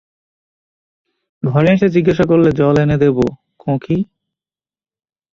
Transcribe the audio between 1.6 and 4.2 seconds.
এসে জিজ্ঞাসা করলে, জল এনে দেব খোঁখী?